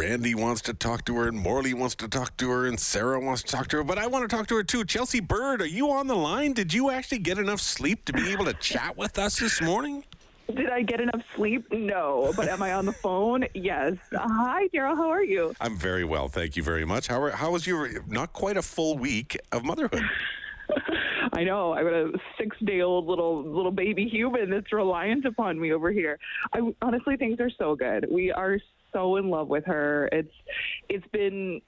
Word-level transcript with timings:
Randy 0.00 0.34
wants 0.34 0.62
to 0.62 0.72
talk 0.72 1.04
to 1.04 1.16
her, 1.16 1.28
and 1.28 1.38
Morley 1.38 1.74
wants 1.74 1.94
to 1.96 2.08
talk 2.08 2.34
to 2.38 2.48
her, 2.48 2.66
and 2.66 2.80
Sarah 2.80 3.20
wants 3.20 3.42
to 3.42 3.52
talk 3.52 3.68
to 3.68 3.76
her, 3.76 3.84
but 3.84 3.98
I 3.98 4.06
want 4.06 4.28
to 4.28 4.34
talk 4.34 4.46
to 4.46 4.56
her 4.56 4.64
too. 4.64 4.82
Chelsea 4.82 5.20
Bird, 5.20 5.60
are 5.60 5.66
you 5.66 5.90
on 5.90 6.06
the 6.06 6.16
line? 6.16 6.54
Did 6.54 6.72
you 6.72 6.88
actually 6.88 7.18
get 7.18 7.36
enough 7.36 7.60
sleep 7.60 8.06
to 8.06 8.14
be 8.14 8.32
able 8.32 8.46
to 8.46 8.54
chat 8.54 8.96
with 8.96 9.18
us 9.18 9.38
this 9.38 9.60
morning? 9.60 10.02
Did 10.46 10.70
I 10.70 10.80
get 10.80 11.02
enough 11.02 11.20
sleep? 11.36 11.70
No. 11.70 12.32
But 12.34 12.48
am 12.48 12.62
I 12.62 12.72
on 12.72 12.86
the 12.86 12.94
phone? 12.94 13.44
Yes. 13.52 13.92
Hi, 14.14 14.68
Daryl. 14.68 14.96
How 14.96 15.10
are 15.10 15.22
you? 15.22 15.52
I'm 15.60 15.76
very 15.76 16.04
well, 16.04 16.28
thank 16.28 16.56
you 16.56 16.62
very 16.62 16.86
much. 16.86 17.06
How, 17.08 17.20
are, 17.20 17.32
how 17.32 17.50
was 17.50 17.66
your 17.66 18.02
not 18.06 18.32
quite 18.32 18.56
a 18.56 18.62
full 18.62 18.96
week 18.96 19.38
of 19.52 19.66
motherhood? 19.66 20.02
I 21.34 21.44
know. 21.44 21.74
I've 21.74 21.84
got 21.84 21.92
a 21.92 22.12
six-day-old 22.38 23.06
little 23.06 23.44
little 23.44 23.70
baby 23.70 24.08
human 24.08 24.48
that's 24.48 24.72
reliant 24.72 25.26
upon 25.26 25.60
me 25.60 25.72
over 25.72 25.90
here. 25.92 26.18
I 26.54 26.60
honestly 26.80 27.18
think 27.18 27.36
they're 27.36 27.52
so 27.58 27.76
good. 27.76 28.06
We 28.10 28.32
are 28.32 28.58
so 28.92 29.16
in 29.16 29.30
love 29.30 29.48
with 29.48 29.64
her. 29.66 30.08
It's 30.12 30.34
it's 30.88 31.06
been 31.08 31.60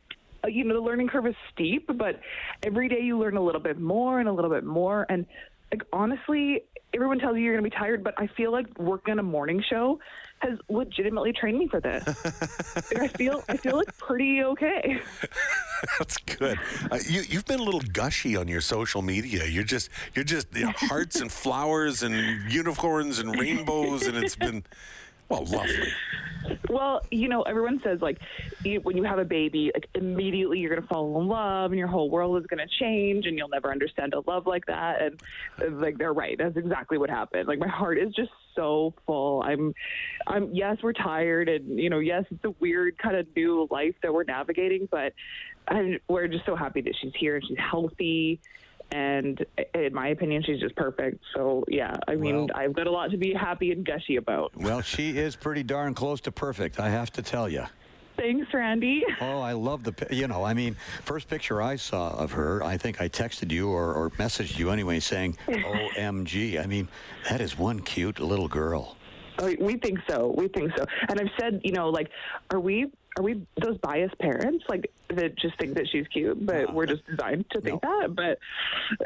uh, 0.44 0.48
you 0.48 0.64
know 0.64 0.74
the 0.74 0.80
learning 0.80 1.08
curve 1.08 1.26
is 1.26 1.34
steep, 1.52 1.90
but 1.96 2.20
every 2.62 2.88
day 2.88 3.00
you 3.00 3.18
learn 3.18 3.36
a 3.36 3.42
little 3.42 3.60
bit 3.60 3.78
more 3.78 4.20
and 4.20 4.28
a 4.28 4.32
little 4.32 4.50
bit 4.50 4.64
more. 4.64 5.06
And 5.08 5.26
like 5.70 5.82
honestly, 5.92 6.64
everyone 6.94 7.18
tells 7.18 7.36
you 7.36 7.42
you're 7.42 7.54
going 7.54 7.64
to 7.64 7.70
be 7.70 7.76
tired, 7.76 8.04
but 8.04 8.14
I 8.18 8.26
feel 8.26 8.52
like 8.52 8.78
working 8.78 9.12
on 9.12 9.18
a 9.18 9.22
morning 9.22 9.62
show 9.68 9.98
has 10.40 10.58
legitimately 10.68 11.32
trained 11.32 11.58
me 11.58 11.68
for 11.68 11.80
this. 11.80 12.04
I 12.96 13.08
feel 13.08 13.42
I 13.48 13.56
feel 13.56 13.76
like 13.76 13.96
pretty 13.96 14.42
okay. 14.42 15.00
That's 15.98 16.16
good. 16.18 16.58
Uh, 16.90 16.98
you 17.08 17.22
you've 17.22 17.46
been 17.46 17.60
a 17.60 17.62
little 17.62 17.80
gushy 17.80 18.36
on 18.36 18.48
your 18.48 18.60
social 18.60 19.02
media. 19.02 19.46
You're 19.46 19.64
just 19.64 19.88
you're 20.14 20.24
just 20.24 20.48
you 20.54 20.66
know, 20.66 20.72
hearts 20.76 21.20
and 21.20 21.30
flowers 21.30 22.02
and 22.02 22.52
unicorns 22.52 23.18
and 23.18 23.38
rainbows, 23.38 24.06
and 24.06 24.16
it's 24.16 24.36
been 24.36 24.64
well 25.32 25.44
lovely. 25.46 25.92
Well, 26.68 27.02
you 27.10 27.28
know, 27.28 27.42
everyone 27.42 27.80
says 27.84 28.00
like 28.00 28.18
you, 28.64 28.80
when 28.80 28.96
you 28.96 29.04
have 29.04 29.18
a 29.18 29.24
baby, 29.24 29.70
like 29.72 29.88
immediately 29.94 30.58
you're 30.58 30.70
going 30.70 30.82
to 30.82 30.88
fall 30.88 31.20
in 31.20 31.28
love, 31.28 31.70
and 31.70 31.78
your 31.78 31.88
whole 31.88 32.10
world 32.10 32.40
is 32.40 32.46
going 32.46 32.58
to 32.58 32.74
change, 32.80 33.26
and 33.26 33.38
you'll 33.38 33.48
never 33.48 33.70
understand 33.70 34.14
a 34.14 34.20
love 34.28 34.46
like 34.46 34.66
that. 34.66 35.00
And 35.00 35.22
uh, 35.60 35.70
like 35.76 35.98
they're 35.98 36.12
right, 36.12 36.36
that's 36.36 36.56
exactly 36.56 36.98
what 36.98 37.10
happened. 37.10 37.46
Like 37.46 37.60
my 37.60 37.68
heart 37.68 37.98
is 37.98 38.12
just 38.14 38.30
so 38.56 38.92
full. 39.06 39.42
I'm, 39.42 39.72
I'm 40.26 40.52
yes, 40.52 40.78
we're 40.82 40.92
tired, 40.92 41.48
and 41.48 41.78
you 41.78 41.88
know, 41.88 42.00
yes, 42.00 42.24
it's 42.30 42.44
a 42.44 42.54
weird 42.58 42.98
kind 42.98 43.16
of 43.16 43.26
new 43.36 43.68
life 43.70 43.94
that 44.02 44.12
we're 44.12 44.24
navigating, 44.24 44.88
but 44.90 45.12
I'm, 45.68 46.00
we're 46.08 46.28
just 46.28 46.44
so 46.44 46.56
happy 46.56 46.80
that 46.82 46.94
she's 47.00 47.12
here 47.14 47.36
and 47.36 47.44
she's 47.46 47.58
healthy 47.58 48.40
and 48.92 49.44
in 49.74 49.94
my 49.94 50.08
opinion, 50.08 50.42
she's 50.44 50.60
just 50.60 50.76
perfect. 50.76 51.18
So 51.34 51.64
yeah, 51.68 51.96
I 52.08 52.14
mean, 52.14 52.36
Well- 52.36 52.48
I've 52.54 52.74
got 52.74 52.86
a 52.86 52.90
lot 52.90 53.10
to 53.10 53.16
be 53.16 53.32
happy 53.32 53.72
and 53.72 53.84
gushy 53.84 54.16
about. 54.16 54.52
Well, 54.56 54.80
she 54.82 55.16
is 55.18 55.34
pretty 55.34 55.62
darn 55.62 55.94
close 55.94 56.20
to 56.22 56.32
perfect, 56.32 56.78
I 56.78 56.90
have 56.90 57.10
to 57.12 57.22
tell 57.22 57.48
you. 57.48 57.64
Thanks, 58.18 58.46
Randy. 58.52 59.02
Oh, 59.22 59.40
I 59.40 59.52
love 59.52 59.84
the, 59.84 59.94
you 60.10 60.28
know, 60.28 60.44
I 60.44 60.52
mean, 60.52 60.76
first 61.04 61.28
picture 61.28 61.62
I 61.62 61.76
saw 61.76 62.10
of 62.10 62.32
her, 62.32 62.62
I 62.62 62.76
think 62.76 63.00
I 63.00 63.08
texted 63.08 63.50
you 63.50 63.70
or, 63.70 63.94
or 63.94 64.10
messaged 64.10 64.58
you 64.58 64.70
anyway 64.70 65.00
saying, 65.00 65.38
OMG. 65.48 66.62
I 66.62 66.66
mean, 66.66 66.88
that 67.30 67.40
is 67.40 67.56
one 67.58 67.80
cute 67.80 68.20
little 68.20 68.48
girl. 68.48 68.96
Oh, 69.38 69.54
we 69.58 69.76
think 69.78 69.98
so. 70.08 70.34
We 70.36 70.48
think 70.48 70.72
so. 70.76 70.84
And 71.08 71.18
I've 71.20 71.30
said, 71.40 71.62
you 71.64 71.72
know, 71.72 71.88
like, 71.88 72.10
are 72.50 72.60
we 72.60 72.92
are 73.18 73.22
we 73.22 73.42
those 73.62 73.76
biased 73.78 74.18
parents 74.18 74.64
like 74.68 74.90
that 75.16 75.36
just 75.38 75.58
think 75.58 75.74
that 75.74 75.88
she's 75.90 76.06
cute, 76.08 76.44
but 76.44 76.72
we're 76.72 76.86
just 76.86 77.06
designed 77.06 77.44
to 77.50 77.60
think 77.60 77.80
that. 77.82 78.14
But 78.14 78.38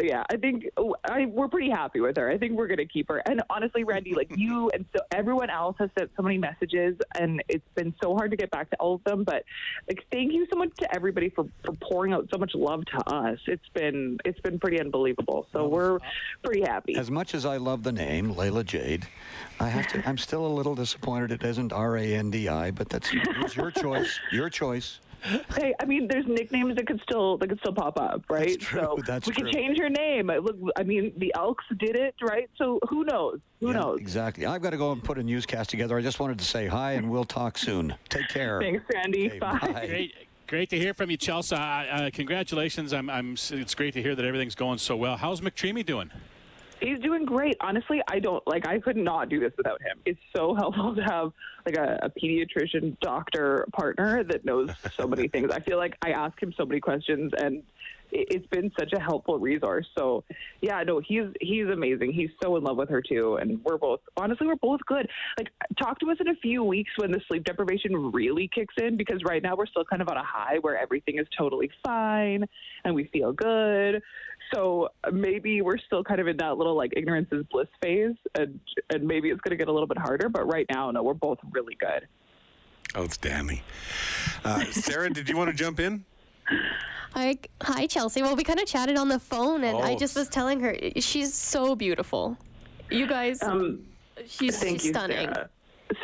yeah, 0.00 0.24
I 0.30 0.36
think 0.36 0.66
oh, 0.76 0.94
I, 1.04 1.26
we're 1.26 1.48
pretty 1.48 1.70
happy 1.70 2.00
with 2.00 2.16
her. 2.16 2.30
I 2.30 2.38
think 2.38 2.52
we're 2.52 2.66
gonna 2.66 2.86
keep 2.86 3.08
her. 3.08 3.18
And 3.26 3.42
honestly, 3.50 3.84
Randy, 3.84 4.14
like 4.14 4.30
you 4.36 4.70
and 4.70 4.84
so 4.94 5.02
everyone 5.12 5.50
else 5.50 5.76
has 5.78 5.90
sent 5.98 6.10
so 6.16 6.22
many 6.22 6.38
messages, 6.38 6.96
and 7.18 7.42
it's 7.48 7.68
been 7.74 7.94
so 8.02 8.14
hard 8.14 8.30
to 8.30 8.36
get 8.36 8.50
back 8.50 8.70
to 8.70 8.76
all 8.76 8.94
of 8.94 9.04
them. 9.04 9.24
But 9.24 9.44
like, 9.88 10.04
thank 10.10 10.32
you 10.32 10.46
so 10.52 10.58
much 10.58 10.74
to 10.78 10.94
everybody 10.94 11.30
for 11.30 11.46
for 11.64 11.72
pouring 11.82 12.12
out 12.12 12.28
so 12.32 12.38
much 12.38 12.54
love 12.54 12.84
to 12.86 13.14
us. 13.14 13.38
It's 13.46 13.68
been 13.74 14.18
it's 14.24 14.40
been 14.40 14.58
pretty 14.58 14.80
unbelievable. 14.80 15.46
So 15.52 15.68
we're 15.68 15.96
uh, 15.96 16.00
pretty 16.42 16.62
happy. 16.62 16.96
As 16.96 17.10
much 17.10 17.34
as 17.34 17.44
I 17.46 17.56
love 17.56 17.82
the 17.82 17.92
name, 17.92 18.34
Layla 18.34 18.64
Jade, 18.64 19.06
I 19.60 19.68
have 19.68 19.86
to, 19.88 20.08
I'm 20.08 20.18
still 20.18 20.46
a 20.46 20.48
little 20.48 20.74
disappointed 20.74 21.32
it 21.32 21.44
isn't 21.44 21.72
R 21.72 21.96
A 21.96 22.14
N 22.14 22.30
D 22.30 22.48
I, 22.48 22.70
but 22.70 22.88
that's 22.88 23.10
it's 23.12 23.56
your 23.56 23.70
choice. 23.70 24.18
Your 24.32 24.48
choice. 24.48 25.00
Hey, 25.54 25.74
I 25.80 25.84
mean, 25.84 26.06
there's 26.08 26.26
nicknames 26.26 26.76
that 26.76 26.86
could 26.86 27.00
still 27.02 27.36
that 27.38 27.48
could 27.48 27.58
still 27.60 27.72
pop 27.72 27.98
up, 27.98 28.22
right? 28.30 28.58
true, 28.60 28.80
So 28.80 28.98
that's 29.06 29.26
we 29.26 29.32
true. 29.34 29.44
could 29.44 29.52
change 29.54 29.78
her 29.78 29.88
name. 29.88 30.30
Uh, 30.30 30.36
Look, 30.36 30.56
I 30.76 30.82
mean, 30.82 31.12
the 31.16 31.32
Elks 31.36 31.64
did 31.78 31.96
it, 31.96 32.14
right? 32.22 32.48
So 32.56 32.78
who 32.88 33.04
knows? 33.04 33.40
Who 33.60 33.68
Yeah, 33.68 33.80
knows? 33.80 33.98
Exactly. 34.00 34.46
I've 34.46 34.62
got 34.62 34.70
to 34.70 34.76
go 34.76 34.92
and 34.92 35.02
put 35.02 35.18
a 35.18 35.22
newscast 35.22 35.70
together. 35.70 35.96
I 35.98 36.02
just 36.02 36.20
wanted 36.20 36.38
to 36.38 36.44
say 36.44 36.66
hi 36.66 36.92
and 36.92 37.10
we'll 37.10 37.24
talk 37.24 37.58
soon. 37.58 37.94
Take 38.08 38.28
care. 38.28 38.60
Thanks, 38.60 38.84
Randy. 38.94 39.28
Okay, 39.28 39.38
Bye. 39.38 39.58
bye. 39.60 39.86
Great, 39.86 40.14
great 40.46 40.70
to 40.70 40.78
hear 40.78 40.94
from 40.94 41.10
you, 41.10 41.16
Chelsea. 41.16 41.56
Uh, 41.56 41.58
uh, 41.58 42.10
congratulations. 42.12 42.92
I'm, 42.92 43.10
I'm. 43.10 43.32
It's 43.50 43.74
great 43.74 43.94
to 43.94 44.02
hear 44.02 44.14
that 44.14 44.24
everything's 44.24 44.54
going 44.54 44.78
so 44.78 44.96
well. 44.96 45.16
How's 45.16 45.40
McDreamy 45.40 45.84
doing? 45.84 46.10
He's 46.80 46.98
doing 46.98 47.24
great. 47.24 47.56
Honestly, 47.60 48.02
I 48.08 48.18
don't 48.18 48.46
like. 48.46 48.66
I 48.66 48.78
could 48.78 48.96
not 48.96 49.28
do 49.28 49.40
this 49.40 49.52
without 49.56 49.80
him. 49.80 49.98
It's 50.04 50.20
so 50.34 50.54
helpful 50.58 50.94
to 50.94 51.02
have 51.02 51.32
like 51.64 51.76
a, 51.76 51.98
a 52.02 52.10
pediatrician 52.10 52.98
doctor 53.00 53.66
partner 53.72 54.22
that 54.24 54.44
knows 54.44 54.70
so 54.96 55.06
many 55.06 55.28
things. 55.32 55.50
I 55.50 55.60
feel 55.60 55.78
like 55.78 55.96
I 56.04 56.10
ask 56.10 56.40
him 56.40 56.52
so 56.56 56.64
many 56.64 56.80
questions, 56.80 57.32
and 57.38 57.62
it, 58.12 58.28
it's 58.30 58.46
been 58.48 58.70
such 58.78 58.92
a 58.92 59.00
helpful 59.00 59.38
resource. 59.38 59.86
So, 59.96 60.24
yeah, 60.60 60.82
no, 60.82 61.00
he's 61.00 61.24
he's 61.40 61.66
amazing. 61.66 62.12
He's 62.12 62.30
so 62.42 62.56
in 62.56 62.64
love 62.64 62.76
with 62.76 62.90
her 62.90 63.02
too, 63.02 63.36
and 63.36 63.62
we're 63.64 63.78
both 63.78 64.00
honestly 64.16 64.46
we're 64.46 64.56
both 64.56 64.80
good. 64.86 65.08
Like, 65.38 65.48
talk 65.78 65.98
to 66.00 66.10
us 66.10 66.18
in 66.20 66.28
a 66.28 66.36
few 66.36 66.62
weeks 66.62 66.90
when 66.96 67.10
the 67.10 67.20
sleep 67.26 67.44
deprivation 67.44 68.12
really 68.12 68.50
kicks 68.54 68.74
in, 68.78 68.96
because 68.96 69.22
right 69.24 69.42
now 69.42 69.56
we're 69.56 69.66
still 69.66 69.84
kind 69.84 70.02
of 70.02 70.08
on 70.08 70.16
a 70.16 70.24
high 70.24 70.58
where 70.60 70.78
everything 70.78 71.18
is 71.18 71.26
totally 71.36 71.70
fine 71.84 72.44
and 72.84 72.94
we 72.94 73.04
feel 73.12 73.32
good. 73.32 74.02
So 74.54 74.88
maybe 75.12 75.60
we're 75.62 75.78
still 75.78 76.04
kind 76.04 76.20
of 76.20 76.28
in 76.28 76.36
that 76.38 76.56
little 76.56 76.76
like 76.76 76.92
ignorance 76.96 77.28
is 77.32 77.44
bliss 77.50 77.68
phase, 77.82 78.14
and 78.38 78.58
and 78.90 79.02
maybe 79.04 79.30
it's 79.30 79.40
going 79.40 79.50
to 79.50 79.56
get 79.56 79.68
a 79.68 79.72
little 79.72 79.86
bit 79.88 79.98
harder. 79.98 80.28
But 80.28 80.46
right 80.50 80.66
now, 80.72 80.90
no, 80.90 81.02
we're 81.02 81.14
both 81.14 81.38
really 81.50 81.74
good. 81.74 82.06
Oh, 82.94 83.02
Outstanding. 83.02 83.60
Uh, 84.44 84.64
Sarah, 84.66 85.10
did 85.10 85.28
you 85.28 85.36
want 85.36 85.50
to 85.50 85.56
jump 85.56 85.80
in? 85.80 86.04
Hi, 87.12 87.36
hi, 87.60 87.86
Chelsea. 87.86 88.22
Well, 88.22 88.36
we 88.36 88.44
kind 88.44 88.60
of 88.60 88.66
chatted 88.66 88.96
on 88.96 89.08
the 89.08 89.18
phone, 89.18 89.64
and 89.64 89.78
I 89.78 89.92
Oh. 89.92 89.98
just 89.98 90.14
was 90.16 90.28
telling 90.28 90.60
her 90.60 90.76
she's 90.98 91.34
so 91.34 91.74
beautiful. 91.74 92.36
You 92.90 93.06
guys, 93.06 93.42
Um, 93.42 93.80
she's, 94.26 94.58
thank 94.58 94.78
she's 94.78 94.86
you, 94.86 94.92
stunning. 94.92 95.32
Sarah. 95.34 95.50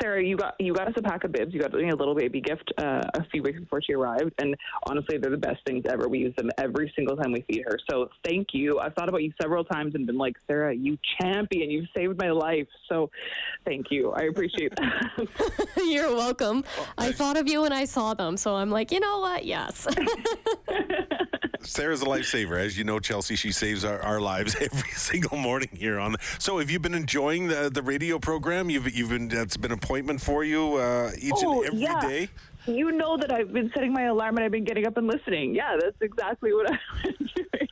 Sarah, 0.00 0.22
you 0.22 0.36
got 0.36 0.54
you 0.58 0.72
got 0.72 0.88
us 0.88 0.94
a 0.96 1.02
pack 1.02 1.24
of 1.24 1.32
bibs. 1.32 1.52
You 1.52 1.60
got 1.60 1.72
me 1.72 1.90
a 1.90 1.96
little 1.96 2.14
baby 2.14 2.40
gift 2.40 2.72
uh, 2.78 3.02
a 3.14 3.24
few 3.30 3.42
weeks 3.42 3.60
before 3.60 3.82
she 3.82 3.94
arrived, 3.94 4.32
and 4.38 4.54
honestly, 4.86 5.18
they're 5.18 5.30
the 5.30 5.36
best 5.36 5.60
things 5.66 5.84
ever. 5.88 6.08
We 6.08 6.20
use 6.20 6.34
them 6.36 6.50
every 6.58 6.92
single 6.94 7.16
time 7.16 7.32
we 7.32 7.42
feed 7.42 7.64
her. 7.66 7.78
So 7.90 8.08
thank 8.24 8.48
you. 8.52 8.78
I've 8.78 8.94
thought 8.94 9.08
about 9.08 9.22
you 9.22 9.32
several 9.40 9.64
times 9.64 9.94
and 9.94 10.06
been 10.06 10.18
like, 10.18 10.36
Sarah, 10.46 10.74
you 10.74 10.98
champion. 11.20 11.70
You've 11.70 11.88
saved 11.96 12.18
my 12.18 12.30
life. 12.30 12.68
So 12.88 13.10
thank 13.64 13.90
you. 13.90 14.12
I 14.12 14.24
appreciate 14.24 14.74
that. 14.76 15.28
You're 15.84 16.14
welcome. 16.14 16.64
I 16.98 17.12
thought 17.12 17.36
of 17.36 17.48
you 17.48 17.62
when 17.62 17.72
I 17.72 17.84
saw 17.84 18.14
them, 18.14 18.36
so 18.36 18.56
I'm 18.56 18.70
like, 18.70 18.92
you 18.92 19.00
know 19.00 19.20
what? 19.20 19.44
Yes. 19.44 19.86
Sarah's 21.64 22.02
a 22.02 22.06
lifesaver. 22.06 22.58
As 22.58 22.76
you 22.76 22.84
know, 22.84 22.98
Chelsea, 22.98 23.36
she 23.36 23.52
saves 23.52 23.84
our, 23.84 24.00
our 24.02 24.20
lives 24.20 24.56
every 24.60 24.90
single 24.90 25.36
morning 25.36 25.70
here 25.72 25.98
on. 25.98 26.16
So, 26.38 26.58
have 26.58 26.70
you 26.70 26.78
been 26.78 26.94
enjoying 26.94 27.48
the 27.48 27.70
the 27.72 27.82
radio 27.82 28.18
program? 28.18 28.70
You've 28.70 28.94
you've 28.94 29.10
been 29.10 29.28
that's 29.28 29.56
been 29.56 29.72
appointment 29.72 30.20
for 30.20 30.44
you 30.44 30.76
uh, 30.76 31.10
each 31.18 31.32
Oh, 31.38 31.62
and 31.62 31.66
every 31.68 31.80
yeah. 31.80 32.00
day. 32.00 32.28
You 32.66 32.92
know 32.92 33.16
that 33.16 33.32
I've 33.32 33.52
been 33.52 33.70
setting 33.74 33.92
my 33.92 34.04
alarm 34.04 34.36
and 34.36 34.44
I've 34.44 34.52
been 34.52 34.64
getting 34.64 34.86
up 34.86 34.96
and 34.96 35.08
listening. 35.08 35.54
Yeah, 35.54 35.76
that's 35.80 35.96
exactly 36.00 36.52
what 36.52 36.70
I've 36.72 36.78
been 37.02 37.28
doing. 37.34 37.68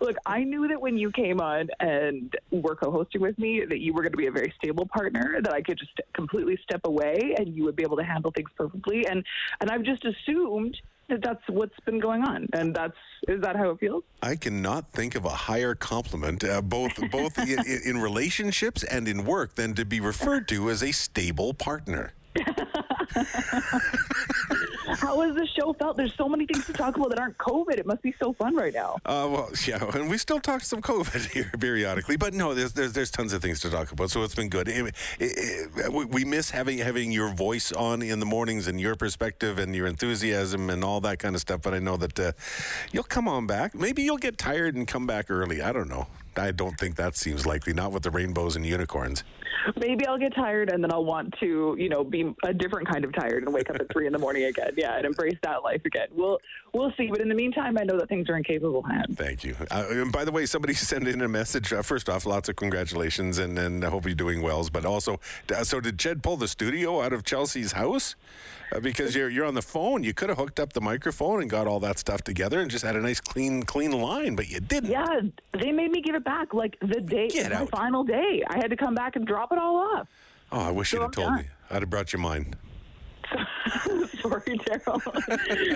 Look, 0.00 0.16
I 0.26 0.42
knew 0.42 0.66
that 0.66 0.80
when 0.80 0.98
you 0.98 1.12
came 1.12 1.40
on 1.40 1.68
and 1.78 2.34
were 2.50 2.74
co-hosting 2.74 3.20
with 3.20 3.38
me, 3.38 3.64
that 3.64 3.78
you 3.78 3.92
were 3.94 4.02
going 4.02 4.10
to 4.10 4.16
be 4.18 4.26
a 4.26 4.32
very 4.32 4.52
stable 4.58 4.84
partner. 4.86 5.38
That 5.40 5.52
I 5.54 5.62
could 5.62 5.78
just 5.78 5.92
completely 6.12 6.58
step 6.64 6.80
away 6.84 7.36
and 7.38 7.54
you 7.56 7.62
would 7.64 7.76
be 7.76 7.84
able 7.84 7.96
to 7.98 8.02
handle 8.04 8.32
things 8.32 8.50
perfectly. 8.56 9.06
And 9.06 9.24
and 9.60 9.70
I've 9.70 9.84
just 9.84 10.04
assumed 10.04 10.76
that's 11.08 11.42
what's 11.48 11.78
been 11.84 12.00
going 12.00 12.22
on. 12.22 12.48
And 12.52 12.74
that's 12.74 12.96
is 13.28 13.40
that 13.42 13.56
how 13.56 13.70
it 13.70 13.78
feels? 13.78 14.04
I 14.22 14.36
cannot 14.36 14.90
think 14.92 15.14
of 15.14 15.24
a 15.24 15.30
higher 15.30 15.74
compliment, 15.74 16.44
uh, 16.44 16.62
both 16.62 16.92
both 17.10 17.38
in, 17.38 17.58
in, 17.66 17.80
in 17.84 17.98
relationships 17.98 18.82
and 18.84 19.08
in 19.08 19.24
work, 19.24 19.54
than 19.54 19.74
to 19.74 19.84
be 19.84 20.00
referred 20.00 20.48
to 20.48 20.70
as 20.70 20.82
a 20.82 20.92
stable 20.92 21.54
partner. 21.54 22.12
How 24.86 25.20
has 25.20 25.34
the 25.34 25.46
show 25.46 25.72
felt? 25.72 25.96
There's 25.96 26.14
so 26.14 26.28
many 26.28 26.46
things 26.46 26.64
to 26.66 26.72
talk 26.72 26.96
about 26.96 27.10
that 27.10 27.18
aren't 27.18 27.38
COVID. 27.38 27.78
It 27.78 27.86
must 27.86 28.02
be 28.02 28.14
so 28.20 28.32
fun 28.32 28.54
right 28.56 28.72
now. 28.72 28.96
Uh, 29.04 29.28
well, 29.30 29.50
yeah, 29.66 29.84
and 29.94 30.08
we 30.10 30.18
still 30.18 30.40
talk 30.40 30.62
some 30.62 30.80
COVID 30.82 31.30
here 31.32 31.50
periodically, 31.58 32.16
but 32.16 32.34
no, 32.34 32.54
there's, 32.54 32.72
there's 32.72 32.92
there's 32.92 33.10
tons 33.10 33.32
of 33.32 33.42
things 33.42 33.60
to 33.60 33.70
talk 33.70 33.92
about, 33.92 34.10
so 34.10 34.22
it's 34.22 34.34
been 34.34 34.48
good. 34.48 34.68
It- 34.68 34.94
it- 35.18 35.70
it- 35.76 35.92
we- 35.92 36.24
miss 36.26 36.50
having 36.50 36.78
having 36.78 37.12
your 37.12 37.32
voice 37.32 37.70
on 37.72 38.02
in 38.02 38.18
the 38.18 38.26
mornings 38.26 38.66
and 38.66 38.80
your 38.80 38.96
perspective 38.96 39.58
and 39.58 39.74
your 39.76 39.86
enthusiasm 39.86 40.70
and 40.70 40.82
all 40.82 41.00
that 41.02 41.18
kind 41.20 41.34
of 41.36 41.40
stuff. 41.40 41.62
But 41.62 41.72
I 41.74 41.78
know 41.78 41.96
that 41.96 42.18
uh, 42.18 42.32
you'll 42.90 43.04
come 43.04 43.28
on 43.28 43.46
back. 43.46 43.74
Maybe 43.74 44.02
you'll 44.02 44.16
get 44.18 44.36
tired 44.38 44.74
and 44.74 44.88
come 44.88 45.06
back 45.06 45.30
early. 45.30 45.62
I 45.62 45.72
don't 45.72 45.88
know. 45.88 46.08
I 46.38 46.52
don't 46.52 46.78
think 46.78 46.96
that 46.96 47.16
seems 47.16 47.46
likely. 47.46 47.72
Not 47.72 47.92
with 47.92 48.02
the 48.02 48.10
rainbows 48.10 48.56
and 48.56 48.64
unicorns. 48.64 49.24
Maybe 49.76 50.06
I'll 50.06 50.18
get 50.18 50.34
tired 50.34 50.70
and 50.70 50.82
then 50.82 50.92
I'll 50.92 51.04
want 51.04 51.34
to, 51.40 51.74
you 51.78 51.88
know, 51.88 52.04
be 52.04 52.32
a 52.44 52.54
different 52.54 52.88
kind 52.88 53.04
of 53.04 53.12
tired 53.12 53.42
and 53.42 53.52
wake 53.52 53.68
up 53.68 53.76
at 53.76 53.90
three 53.92 54.06
in 54.06 54.12
the 54.12 54.18
morning 54.18 54.44
again. 54.44 54.70
Yeah, 54.76 54.96
and 54.96 55.04
embrace 55.04 55.36
that 55.42 55.62
life 55.64 55.82
again. 55.84 56.08
We'll 56.12 56.38
we'll 56.72 56.92
see. 56.96 57.08
But 57.08 57.20
in 57.20 57.28
the 57.28 57.34
meantime, 57.34 57.76
I 57.78 57.84
know 57.84 57.98
that 57.98 58.08
things 58.08 58.28
are 58.28 58.36
in 58.36 58.44
capable 58.44 58.82
hands. 58.82 59.16
Thank 59.16 59.44
you. 59.44 59.56
Uh, 59.70 59.86
and 59.90 60.12
by 60.12 60.24
the 60.24 60.32
way, 60.32 60.46
somebody 60.46 60.74
sent 60.74 61.08
in 61.08 61.22
a 61.22 61.28
message. 61.28 61.72
Uh, 61.72 61.82
first 61.82 62.08
off, 62.08 62.26
lots 62.26 62.48
of 62.48 62.56
congratulations, 62.56 63.38
and, 63.38 63.58
and 63.58 63.84
I 63.84 63.88
hope 63.88 64.06
you're 64.06 64.14
doing 64.14 64.42
well. 64.42 64.66
But 64.72 64.84
also, 64.84 65.20
uh, 65.54 65.64
so 65.64 65.80
did 65.80 65.98
Jed 65.98 66.22
pull 66.22 66.36
the 66.36 66.48
studio 66.48 67.02
out 67.02 67.12
of 67.12 67.24
Chelsea's 67.24 67.72
house? 67.72 68.14
Uh, 68.72 68.80
because 68.80 69.14
you're 69.14 69.30
you're 69.30 69.44
on 69.44 69.54
the 69.54 69.62
phone, 69.62 70.02
you 70.02 70.12
could 70.12 70.28
have 70.28 70.38
hooked 70.38 70.58
up 70.58 70.72
the 70.72 70.80
microphone 70.80 71.40
and 71.40 71.48
got 71.48 71.66
all 71.66 71.78
that 71.78 71.98
stuff 71.98 72.22
together 72.22 72.60
and 72.60 72.70
just 72.70 72.84
had 72.84 72.96
a 72.96 73.00
nice 73.00 73.20
clean 73.20 73.62
clean 73.62 73.92
line, 73.92 74.34
but 74.34 74.48
you 74.48 74.58
didn't. 74.58 74.90
Yeah, 74.90 75.20
they 75.52 75.70
made 75.70 75.92
me 75.92 76.00
give 76.02 76.16
it 76.16 76.24
back 76.26 76.52
like 76.52 76.76
the 76.80 77.00
day, 77.00 77.28
Get 77.28 77.50
my 77.50 77.60
out. 77.62 77.70
final 77.70 78.04
day. 78.04 78.42
I 78.50 78.56
had 78.56 78.68
to 78.68 78.76
come 78.76 78.94
back 78.94 79.16
and 79.16 79.26
drop 79.26 79.52
it 79.52 79.58
all 79.58 79.76
off. 79.76 80.08
Oh, 80.52 80.60
I 80.60 80.70
wish 80.70 80.92
you'd 80.92 81.00
have 81.00 81.12
told 81.12 81.28
done. 81.28 81.38
me. 81.38 81.44
I'd 81.70 81.80
have 81.82 81.88
brought 81.90 82.12
you 82.12 82.18
mine. 82.18 82.54
Sorry, 84.28 84.58
Daryl. 84.58 85.00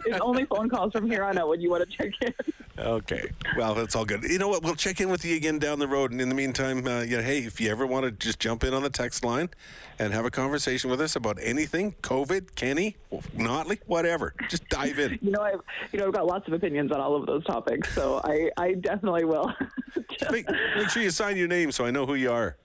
it's 0.06 0.20
only 0.20 0.44
phone 0.44 0.68
calls 0.68 0.92
from 0.92 1.10
here 1.10 1.24
on 1.24 1.38
out 1.38 1.48
when 1.48 1.60
you 1.60 1.70
want 1.70 1.88
to 1.88 1.96
check 1.96 2.12
in. 2.22 2.34
Okay. 2.78 3.30
Well, 3.56 3.74
that's 3.74 3.94
all 3.94 4.04
good. 4.04 4.22
You 4.24 4.38
know 4.38 4.48
what? 4.48 4.62
We'll 4.62 4.74
check 4.74 5.00
in 5.00 5.10
with 5.10 5.24
you 5.24 5.36
again 5.36 5.58
down 5.58 5.78
the 5.78 5.88
road. 5.88 6.12
And 6.12 6.20
in 6.20 6.28
the 6.28 6.34
meantime, 6.34 6.86
uh, 6.86 7.02
yeah, 7.02 7.20
hey, 7.20 7.40
if 7.40 7.60
you 7.60 7.70
ever 7.70 7.86
want 7.86 8.04
to 8.04 8.10
just 8.10 8.38
jump 8.38 8.64
in 8.64 8.72
on 8.72 8.82
the 8.82 8.90
text 8.90 9.24
line 9.24 9.50
and 9.98 10.12
have 10.12 10.24
a 10.24 10.30
conversation 10.30 10.90
with 10.90 11.00
us 11.00 11.16
about 11.16 11.38
anything, 11.42 11.92
COVID, 12.02 12.54
Kenney, 12.54 12.96
Notley, 13.36 13.78
whatever, 13.86 14.34
just 14.48 14.66
dive 14.68 14.98
in. 14.98 15.18
You 15.20 15.32
know, 15.32 15.42
I've 15.42 15.60
you 15.92 15.98
know 15.98 16.06
I've 16.06 16.14
got 16.14 16.26
lots 16.26 16.46
of 16.48 16.54
opinions 16.54 16.90
on 16.92 17.00
all 17.00 17.16
of 17.16 17.26
those 17.26 17.44
topics, 17.44 17.94
so 17.94 18.20
I 18.24 18.50
I 18.56 18.74
definitely 18.74 19.24
will. 19.24 19.52
make, 20.30 20.48
make 20.76 20.88
sure 20.88 21.02
you 21.02 21.10
sign 21.10 21.36
your 21.36 21.48
name 21.48 21.72
so 21.72 21.84
I 21.84 21.90
know 21.90 22.06
who 22.06 22.14
you 22.14 22.32
are. 22.32 22.56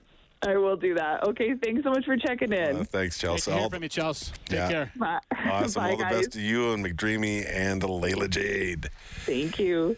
I 0.46 0.58
will 0.58 0.78
do 0.78 0.94
that. 0.96 1.24
Okay, 1.24 1.54
thanks 1.56 1.84
so 1.84 1.90
much 1.90 2.06
for 2.06 2.16
checking 2.18 2.54
in. 2.54 2.76
Uh, 2.78 2.84
thanks, 2.84 2.92
Great 3.20 3.28
Chelsea. 3.30 3.52
to 3.52 3.56
hear 3.56 3.64
All- 3.64 3.70
from 3.70 3.84
you, 3.84 3.90
Chelsea. 3.90 4.32
Take 4.46 4.58
Yeah. 4.58 4.70
care. 4.70 4.92
Bye. 4.96 5.20
Awesome. 5.50 5.74
Bye, 5.84 5.92
all 5.92 5.98
the 5.98 6.04
guys. 6.04 6.14
best 6.18 6.32
to 6.34 6.42
you 6.42 6.74
and 6.74 6.86
McDreamy 6.86 7.46
and 7.50 7.82
Layla 7.82 8.30
Jade. 8.30 8.90
Thank 9.26 9.58
you. 9.60 9.98